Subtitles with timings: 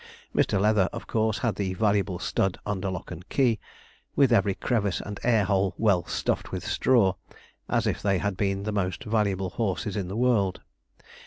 [0.35, 0.59] Mr.
[0.59, 3.59] Leather, of course, had the valuable stud under lock and key,
[4.15, 7.13] with every crevice and air hole well stuffed with straw,
[7.69, 10.61] as if they had been the most valuable horses in the world.